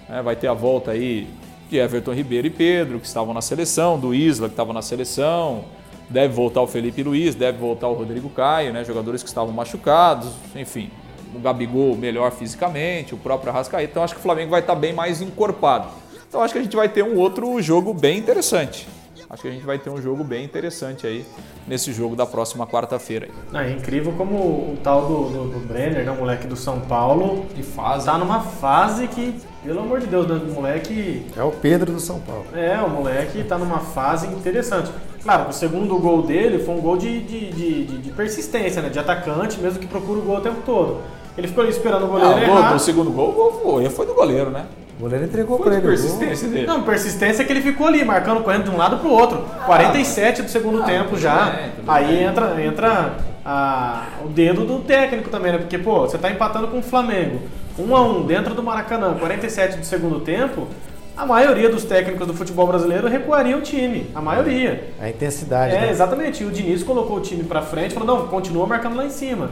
[0.08, 0.22] Né?
[0.22, 1.28] Vai ter a volta aí
[1.68, 5.64] de Everton Ribeiro e Pedro, que estavam na seleção, do Isla, que estava na seleção,
[6.08, 8.84] deve voltar o Felipe Luiz, deve voltar o Rodrigo Caio, né?
[8.84, 10.90] jogadores que estavam machucados, enfim,
[11.34, 14.92] o Gabigol melhor fisicamente, o próprio Arrascaeta, então acho que o Flamengo vai estar bem
[14.92, 15.88] mais encorpado.
[16.28, 18.86] Então acho que a gente vai ter um outro jogo bem interessante.
[19.28, 21.24] Acho que a gente vai ter um jogo bem interessante aí
[21.66, 23.28] nesse jogo da próxima quarta-feira.
[23.52, 27.44] É incrível como o tal do, do, do Brenner, né, o moleque do São Paulo,
[27.54, 29.34] que fase, tá numa fase que,
[29.64, 31.26] pelo amor de Deus, né, o moleque...
[31.36, 32.44] É o Pedro do São Paulo.
[32.54, 34.92] É, o moleque tá numa fase interessante.
[35.22, 38.98] Claro, o segundo gol dele foi um gol de, de, de, de persistência, né, de
[38.98, 41.00] atacante, mesmo que procura o gol o tempo todo.
[41.36, 42.76] Ele ficou ali esperando o goleiro ah, errar.
[42.76, 44.66] O segundo gol, o gol foi do goleiro, né?
[44.98, 45.86] O goleiro entregou para ele.
[45.86, 46.66] persistência dele.
[46.66, 49.44] Não, persistência é que ele ficou ali, marcando, correndo de um lado para o outro.
[49.66, 51.50] 47 do segundo ah, tempo já.
[51.50, 52.22] Bem, Aí bem.
[52.24, 55.58] entra, entra a, o dedo do técnico também, né?
[55.58, 57.40] Porque, pô, você tá empatando com o Flamengo.
[57.78, 60.66] 1 a 1 dentro do Maracanã, 47 do segundo tempo.
[61.14, 64.10] A maioria dos técnicos do futebol brasileiro recuaria o time.
[64.14, 64.92] A maioria.
[65.00, 65.74] A intensidade.
[65.74, 65.90] É, né?
[65.90, 66.42] exatamente.
[66.42, 69.10] E o Diniz colocou o time para frente e falou: não, continua marcando lá em
[69.10, 69.50] cima.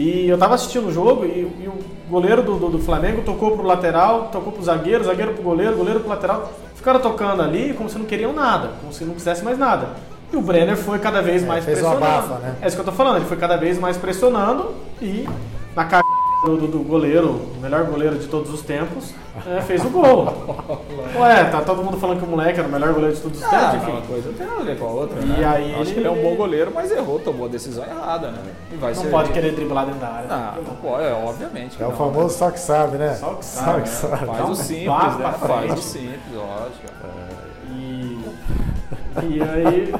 [0.00, 1.74] E eu tava assistindo o jogo e, e o
[2.08, 6.00] goleiro do, do, do, Flamengo tocou pro lateral, tocou pro zagueiro, zagueiro pro goleiro, goleiro
[6.00, 6.50] pro lateral.
[6.74, 9.90] Ficaram tocando ali como se não queriam nada, como se não quisesse mais nada.
[10.32, 12.00] E o Brenner foi cada vez é, mais pressionando.
[12.00, 12.56] Bafa, né?
[12.62, 15.28] É isso que eu tô falando, ele foi cada vez mais pressionando e
[15.76, 16.02] na cara
[16.44, 19.12] do, do, do, goleiro, o melhor goleiro de todos os tempos,
[19.46, 20.26] é, fez o gol.
[21.16, 23.48] Ué, tá todo mundo falando que o moleque era o melhor goleiro de todos os
[23.48, 23.90] tempos, ah, enfim.
[23.90, 25.44] Uma coisa tem a ver com a outra, e né?
[25.46, 25.92] Aí Acho ele...
[25.92, 28.42] que ele é um bom goleiro, mas errou, tomou a decisão errada, né?
[28.72, 30.28] E vai não pode querer driblar dentro da área.
[30.28, 31.82] Não, não pode, é, obviamente.
[31.82, 32.30] É o famoso né?
[32.30, 33.14] só que sabe, né?
[33.14, 33.88] Só que sabe.
[33.88, 34.26] Só que sabe.
[34.26, 35.34] Faz o simples, né?
[35.38, 36.86] Faz o simples, lógico.
[37.04, 37.72] É.
[37.72, 38.24] E...
[39.28, 39.94] e aí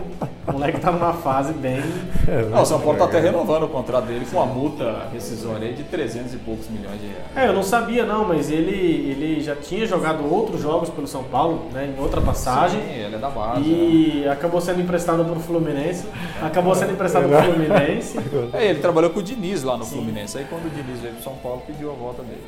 [0.50, 1.80] o moleque tá numa fase bem.
[2.28, 5.72] É, não, o São Paulo tá até renovando o contrato dele com uma multa rescisória
[5.72, 7.24] de 300 e poucos milhões de reais.
[7.36, 11.24] É, eu não sabia não, mas ele, ele já tinha jogado outros jogos pelo São
[11.24, 12.80] Paulo, né, em outra passagem.
[12.80, 13.62] Sim, ele é da base.
[13.62, 14.30] E né?
[14.30, 16.06] acabou sendo emprestado pro Fluminense.
[16.42, 18.18] Acabou sendo emprestado pro Fluminense.
[18.52, 19.96] É, ele trabalhou com o Diniz lá no Sim.
[19.96, 20.36] Fluminense.
[20.38, 22.42] Aí quando o Diniz veio pro São Paulo, pediu a volta dele.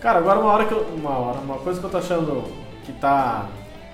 [0.00, 2.44] Cara, agora uma hora que eu, uma hora, uma coisa que eu tô achando
[2.84, 3.48] que tá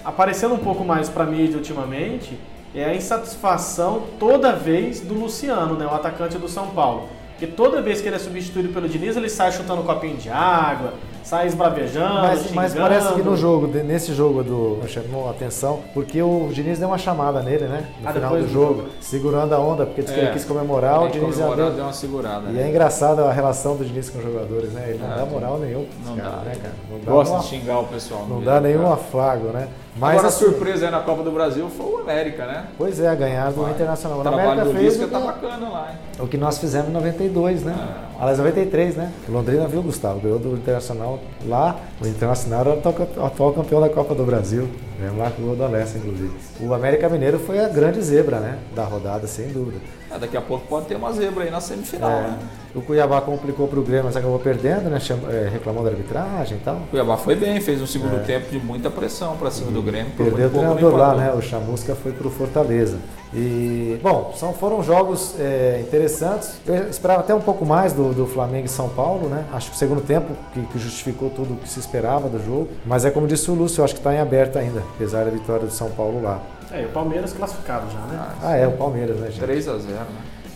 [0.05, 2.38] aparecendo um pouco mais pra mídia ultimamente
[2.74, 7.09] é a insatisfação toda vez do Luciano, né, o atacante do São Paulo.
[7.40, 10.28] Porque toda vez que ele é substituído pelo Diniz, ele sai chutando um copinho de
[10.28, 10.92] água,
[11.24, 16.20] sai esbravejando, mas, mas parece que no jogo, nesse jogo do chamou a atenção, porque
[16.20, 17.88] o Diniz deu uma chamada nele, né?
[18.02, 21.02] No ah, final do jogo, segurando a onda, porque disse é, que ele quis comemorar,
[21.02, 22.48] o Diniz deu, deu uma segurada.
[22.48, 22.66] E é né?
[22.66, 24.90] é engraçado a relação do Diniz com os jogadores, né?
[24.90, 25.87] Ele não é, dá moral nenhum.
[26.04, 26.74] Não cara, dá, né, cara?
[26.90, 28.26] Não dá Gosta uma, de xingar o pessoal.
[28.28, 28.94] Não dá nenhum cara.
[28.94, 29.68] afago, né?
[29.96, 32.66] Mas Agora a assim, surpresa aí na Copa do Brasil foi o América, né?
[32.79, 34.20] Pois é, ganhar do Internacional.
[34.20, 35.98] O trabalho do fez tá bacana lá, hein?
[36.20, 37.74] O que nós fizemos em 92, né?
[37.76, 38.22] É.
[38.22, 39.12] Aliás, 93, né?
[39.29, 41.76] O Londrina viu, Gustavo, ganhou do Internacional lá.
[42.00, 44.68] O Internacional era o atual campeão da Copa do Brasil.
[45.00, 46.30] Ganhamos lá com o gol do Alessa, inclusive.
[46.60, 48.58] O América Mineiro foi a grande zebra, né?
[48.76, 49.78] Da rodada, sem dúvida.
[50.10, 52.22] É, daqui a pouco pode ter uma zebra aí na semifinal, é.
[52.22, 52.38] né?
[52.74, 54.98] O Cuiabá complicou para o Grêmio, mas acabou perdendo, né?
[55.30, 56.76] É, reclamou da arbitragem e tal.
[56.76, 58.18] O Cuiabá foi bem, fez um segundo é.
[58.18, 60.12] tempo de muita pressão para cima do Grêmio.
[60.16, 61.32] Perdeu o treinador lá, né?
[61.32, 62.98] O Chamusca foi para o Fortaleza.
[63.33, 66.61] E, bom, são, foram jogos é, interessantes.
[66.66, 69.45] Eu esperava até um pouco mais do, do Flamengo e São Paulo, né?
[69.53, 72.69] Acho que o segundo tempo que, que justificou tudo o que se esperava do jogo.
[72.85, 75.31] Mas é como disse o Lúcio, eu acho que está em aberto ainda, apesar da
[75.31, 76.43] vitória do São Paulo lá.
[76.73, 78.29] É, e o Palmeiras classificado já, né?
[78.43, 79.40] Ah, é, o Palmeiras, né, gente?
[79.40, 80.07] 3 a 0 né?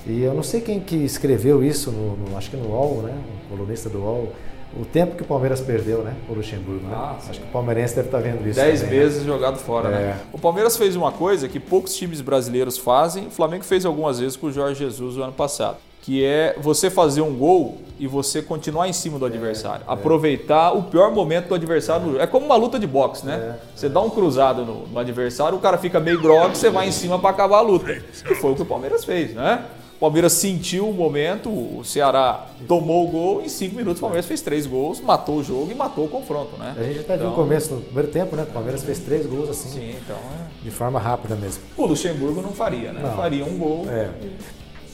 [0.07, 3.15] E eu não sei quem que escreveu isso, no, no acho que no UOL, né?
[3.47, 4.33] O colunista do UOL.
[4.81, 6.15] O tempo que o Palmeiras perdeu, né?
[6.29, 6.95] O Luxemburgo, né?
[6.95, 8.59] Ah, acho que o palmeirense deve estar tá vendo isso.
[8.59, 9.27] Dez também, vezes né?
[9.27, 9.97] jogado fora, né?
[9.97, 10.07] é.
[10.07, 10.21] né?
[10.33, 13.29] O Palmeiras fez uma coisa que poucos times brasileiros fazem.
[13.29, 16.91] O Flamengo fez algumas vezes com o Jorge Jesus no ano passado que é você
[16.91, 19.87] fazer um gol e você continuar em cima do adversário.
[19.89, 20.77] É, aproveitar é.
[20.77, 22.21] o pior momento do adversário.
[22.21, 23.37] É como uma luta de boxe, né?
[23.37, 26.89] É, você dá um cruzado no, no, adversário, o cara fica meio grogue, você vai
[26.89, 27.91] em cima para acabar a luta.
[27.91, 29.65] E foi o que o Palmeiras fez, né?
[30.05, 34.27] O Palmeiras sentiu o momento, o Ceará tomou o gol, em cinco minutos o Palmeiras
[34.27, 36.75] fez três gols, matou o jogo e matou o confronto, né?
[36.79, 38.43] A gente até então, viu no começo, no primeiro tempo, né?
[38.43, 39.71] O Palmeiras fez três gols assim.
[39.71, 40.62] Sim, então é.
[40.62, 41.62] De forma rápida mesmo.
[41.75, 43.01] O Luxemburgo não faria, né?
[43.03, 43.17] Não.
[43.17, 43.87] Faria um gol.
[43.88, 44.11] É.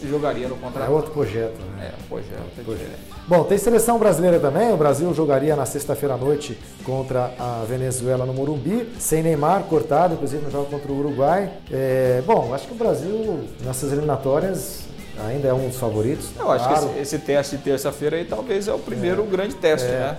[0.09, 0.92] jogaria no É contra-ataque.
[0.92, 1.90] outro projeto, né?
[1.90, 3.01] É, um projeto é diferente.
[3.27, 4.73] Bom, tem seleção brasileira também.
[4.73, 10.14] O Brasil jogaria na sexta-feira à noite contra a Venezuela no Morumbi, sem Neymar, cortado,
[10.14, 11.51] inclusive no jogo contra o Uruguai.
[11.68, 14.88] É, bom, acho que o Brasil, nessas eliminatórias,
[15.26, 16.28] ainda é um dos favoritos.
[16.38, 16.88] Eu acho Claro.
[16.88, 20.16] que esse, esse teste de terça-feira aí talvez é o primeiro grande teste, né?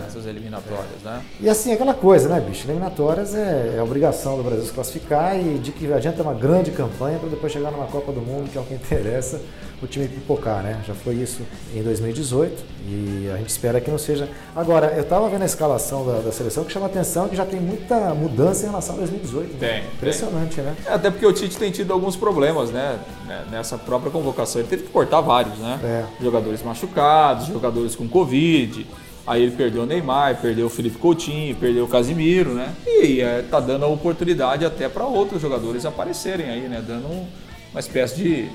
[0.00, 1.22] Nessas eliminatórias, né?
[1.40, 2.66] E assim, aquela coisa, né, bicho?
[2.66, 7.18] Eliminatórias é, é obrigação do Brasil se classificar e de que adianta uma grande campanha
[7.18, 9.40] para depois chegar numa Copa do Mundo, que é o que interessa,
[9.84, 10.80] o time pipocar, né?
[10.86, 11.42] Já foi isso
[11.74, 14.28] em 2018 e a gente espera que não seja.
[14.54, 17.60] Agora, eu estava vendo a escalação da, da seleção que chama atenção que já tem
[17.60, 19.52] muita mudança em relação a 2018.
[19.52, 19.58] né?
[19.60, 20.74] Tem, Impressionante, né?
[20.86, 22.98] É, até porque o Tite tem tido alguns problemas, né?
[23.26, 24.60] né, Nessa própria convocação.
[24.60, 25.78] Ele teve que cortar vários, né?
[25.82, 26.22] É.
[26.22, 28.86] Jogadores machucados, jogadores com Covid.
[29.26, 32.74] Aí ele perdeu o Neymar, perdeu o Felipe Coutinho, perdeu o Casimiro, né?
[32.86, 36.84] E é, tá dando a oportunidade até para outros jogadores aparecerem aí, né?
[36.86, 37.26] Dando um-
[37.74, 38.48] uma espécie de,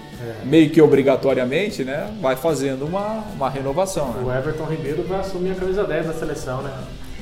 [0.45, 2.10] meio que obrigatoriamente, né?
[2.21, 4.38] Vai fazendo uma, uma renovação, O né?
[4.38, 6.73] Everton Ribeiro vai assumir a camisa 10 da seleção, né?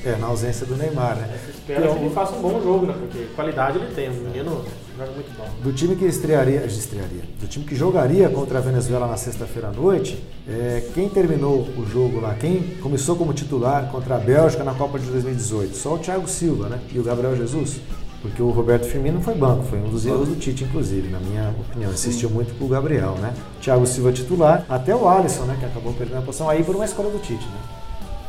[0.05, 1.27] É, na ausência do Neymar, né?
[1.49, 2.93] Espero que ele faça um bom jogo, né?
[2.99, 4.63] Porque qualidade ele tem, o menino
[4.95, 5.49] joga muito bom.
[5.63, 9.71] Do time que estrearia, estrearia, do time que jogaria contra a Venezuela na sexta-feira à
[9.71, 14.75] noite, é, quem terminou o jogo lá, quem começou como titular contra a Bélgica na
[14.75, 15.75] Copa de 2018?
[15.75, 16.79] Só o Thiago Silva, né?
[16.93, 17.77] E o Gabriel Jesus.
[18.21, 21.53] Porque o Roberto Firmino foi banco, foi um dos erros do Tite, inclusive, na minha
[21.59, 21.91] opinião.
[21.91, 23.33] Insistiu muito com o Gabriel, né?
[23.61, 25.55] Thiago Silva titular, até o Alisson, né?
[25.59, 27.59] Que acabou perdendo a posição aí por uma escolha do Tite, né?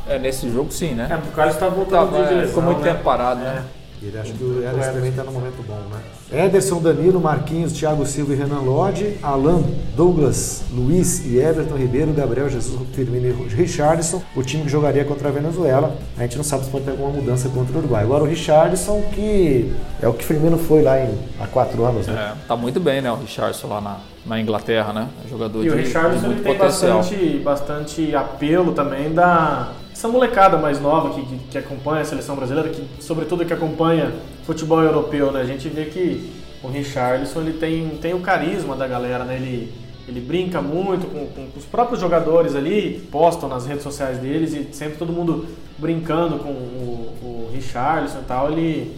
[0.08, 1.08] É, nesse jogo sim, É, né?
[1.16, 2.92] porque o Carlos tá voltando Tava, de é, lesão, ficou muito né?
[2.92, 3.64] tempo parado, né?
[4.00, 6.44] Ele acho que o Ederson também está num momento bom, né?
[6.46, 9.62] Ederson, Danilo, Marquinhos, Thiago Silva e Renan Lodge, Alan,
[9.96, 15.28] Douglas, Luiz e Everton Ribeiro, Gabriel Jesus, Firmino e Richardson, o time que jogaria contra
[15.28, 15.96] a Venezuela.
[16.16, 18.04] A gente não sabe se pode ter alguma mudança contra o Uruguai.
[18.04, 22.34] Agora o Richardson, que é o que Firmino foi lá em, há quatro anos, né?
[22.34, 23.10] É, tá muito bem, né?
[23.10, 25.08] O Richardson lá na, na Inglaterra, né?
[25.28, 26.98] Jogador E de, o Richardson de muito tem potencial.
[26.98, 32.36] bastante, bastante apelo também da essa molecada mais nova que, que, que acompanha a seleção
[32.36, 34.12] brasileira, que sobretudo que acompanha
[34.44, 35.40] futebol europeu, né?
[35.40, 36.32] A gente vê que
[36.62, 39.34] o Richarlison ele tem, tem o carisma da galera, né?
[39.34, 39.72] Ele,
[40.06, 44.72] ele brinca muito com, com os próprios jogadores ali, postam nas redes sociais deles e
[44.72, 48.52] sempre todo mundo brincando com o, o Richarlison e tal.
[48.52, 48.94] Ele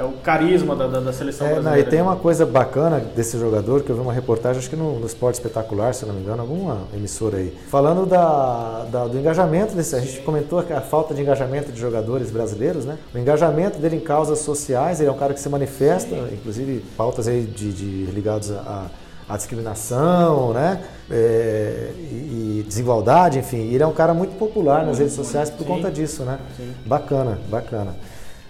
[0.00, 1.88] é o carisma da, da, da seleção É, não, brasileira.
[1.88, 4.98] e tem uma coisa bacana desse jogador que eu vi uma reportagem, acho que no,
[4.98, 9.74] no Esporte Espetacular, se não me engano, alguma emissora aí, falando da, da- do engajamento
[9.74, 9.94] desse.
[9.94, 12.96] A gente comentou que a falta de engajamento de jogadores brasileiros, né?
[13.14, 17.28] O engajamento dele em causas sociais, ele é um cara que se manifesta, inclusive pautas
[17.28, 18.86] aí de, de ligados a,
[19.28, 20.80] a discriminação, né?
[21.10, 23.70] É, e, e desigualdade, enfim.
[23.72, 25.64] Ele é um cara muito popular nas redes sociais por Sim.
[25.64, 26.38] conta disso, né?
[26.86, 27.94] Bacana, bacana.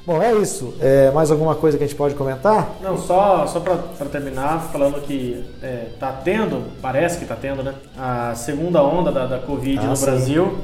[0.06, 0.74] Bom, é isso.
[0.80, 2.70] É, mais alguma coisa que a gente pode comentar?
[2.82, 7.74] Não, só, só para terminar, falando que é, tá tendo, parece que tá tendo, né?
[7.98, 10.06] A segunda onda da, da Covid Ah, no sim.
[10.06, 10.58] Brasil.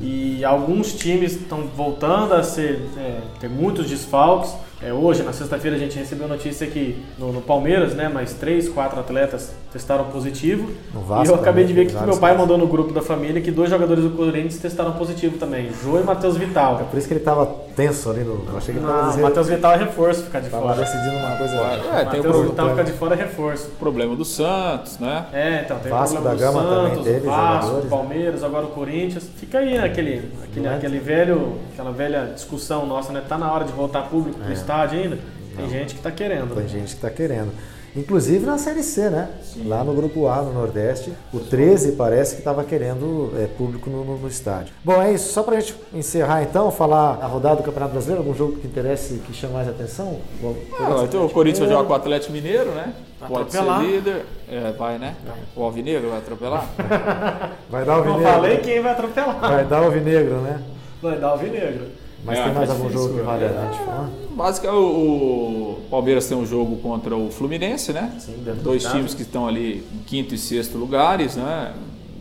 [0.00, 4.52] E alguns times estão voltando a ser, é, ter muitos desfalques.
[4.84, 8.68] É, hoje, na sexta-feira, a gente recebeu notícia que no, no Palmeiras, né, mais três,
[8.68, 10.70] quatro atletas testaram positivo.
[10.92, 12.92] No Vasco e eu acabei de também, ver que vários meu pai mandou no grupo
[12.92, 16.80] da família que dois jogadores do Corinthians testaram positivo também, Jô e Matheus Vital.
[16.90, 18.44] Por isso que ele estava tenso ali no.
[18.50, 20.80] Eu achei que ele Não, estava Matheus Vital é reforço ficar de tava fora.
[20.80, 21.54] decidindo uma coisa.
[21.54, 23.70] É, o Matheus pro- Vital ficar de fora é reforço.
[23.78, 25.26] problema do Santos, né?
[25.32, 27.84] É, então tem Vasco o problema da do Gama também Santos, teve o Vasco, jogadores,
[27.84, 29.30] o Palmeiras, agora o Corinthians.
[29.36, 30.30] Fica aí né, aquele,
[30.64, 30.68] é?
[30.74, 33.22] aquele velho, aquela velha discussão nossa, né?
[33.26, 35.18] Tá na hora de voltar público pro estádio ainda?
[35.56, 36.54] Tem gente que tá querendo.
[36.54, 36.68] Tem né?
[36.68, 37.50] gente que está querendo.
[37.94, 39.28] Inclusive na Série C, né?
[39.66, 44.02] Lá no Grupo A, no Nordeste, o 13 parece que estava querendo é, público no,
[44.02, 44.72] no- no estádio.
[44.82, 45.30] Bom, é isso.
[45.30, 48.66] Só para a gente encerrar então, falar a rodada do Campeonato Brasileiro, algum jogo que
[48.66, 50.18] interesse, que chame mais atenção?
[50.42, 52.94] O Ah, então o Corinthians vai jogar com o Atlético Mineiro, né?
[53.20, 53.80] Vai Pode atropelar.
[53.82, 54.24] ser líder.
[54.50, 55.14] É, vai, né?
[55.54, 56.66] O Alvinegro vai atropelar?
[57.68, 58.32] Vai dar o Não Vinegro.
[58.32, 59.38] falei quem vai atropelar.
[59.38, 60.62] Vai dar o Vinegro, né?
[61.02, 61.86] Vai dar o Vinegro.
[62.24, 64.10] Mas É, tem mais algum difícil, jogo que vale a gente falar?
[64.30, 68.14] Basicamente, o, o Palmeiras tem um jogo contra o Fluminense, né?
[68.18, 68.96] Sim, Dois casa.
[68.96, 71.72] times que estão ali em quinto e sexto lugares, né?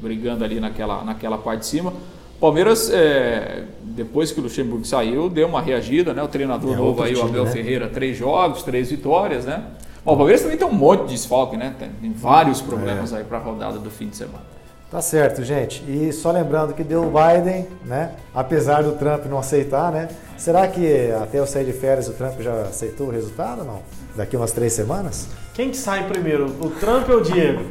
[0.02, 1.94] Brigando ali naquela, naquela parte de cima.
[2.40, 6.24] Palmeiras, é, depois que o Luxemburgo saiu, deu uma reagida, né?
[6.24, 7.52] O treinador É novo aí, o Abel né?
[7.52, 9.64] Ferreira, três jogos, três vitórias, né?
[10.04, 11.76] Bom, o Palmeiras também tem um monte de desfalque, né?
[11.78, 12.64] Tem, tem vários É.
[12.64, 14.42] problemas aí para a rodada do fim de semana.
[14.92, 15.84] Tá certo, gente.
[15.90, 18.12] E só lembrando que deu o Biden, né?
[18.36, 20.10] Apesar do Trump não aceitar, né?
[20.38, 23.80] Será que até eu sair de férias o Trump já aceitou o resultado ou não?
[24.18, 25.30] Daqui umas três semanas?
[25.54, 27.62] Quem que sai primeiro, o Trump ou o Diego?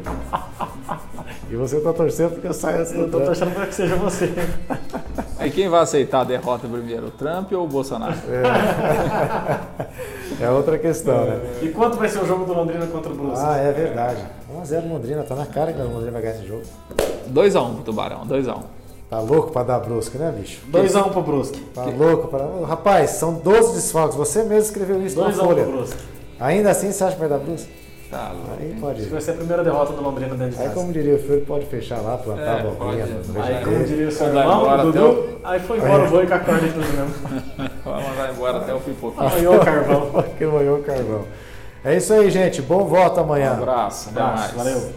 [1.51, 3.25] E você tá torcendo porque eu saio antes do Eu tô Trump.
[3.27, 4.25] torcendo para que seja você.
[4.27, 4.47] É,
[5.41, 8.15] Mas quem vai aceitar a derrota primeiro, o Trump ou o Bolsonaro?
[10.41, 11.39] É outra questão, né?
[11.61, 13.45] E quanto vai ser o jogo do Londrina contra o Brusque?
[13.47, 14.25] Ah, é verdade.
[14.51, 16.63] 1x0 Londrina, tá na cara que o Londrina vai ganhar esse jogo.
[17.33, 18.59] 2x1 pro Tubarão, 2x1.
[19.09, 20.61] Tá louco pra dar brusca, né, bicho?
[20.73, 21.59] 2x1 pro Brusque.
[21.75, 22.47] Tá louco pra.
[22.67, 24.17] Rapaz, são 12 desfalques.
[24.17, 25.63] Você mesmo escreveu isso na 2x1 folha.
[25.65, 25.97] pro Brusque.
[26.39, 27.69] Ainda assim você acha que vai dar brusca?
[28.11, 28.51] Tá louco.
[28.61, 29.11] Aí pode que ir.
[29.11, 30.75] vai ser a primeira derrota do Londrina dentro de Aí, casa.
[30.81, 33.05] como diria o Fiore, pode fechar lá, plantar É, a bolinha
[33.43, 36.67] Aí, como diria o seu irmão, Dudu, aí foi embora o boi com a corda
[36.67, 37.71] e tudo mesmo.
[37.85, 39.27] Vai mandar embora até o pipoquinho.
[39.27, 40.25] Apanhou o carvão.
[40.39, 41.25] que manhou o carvão.
[41.85, 42.63] É isso aí, gente.
[42.63, 43.53] Bom voto Um amanhã.
[43.53, 44.75] abraço, até Abraço, mais.
[44.75, 44.93] valeu.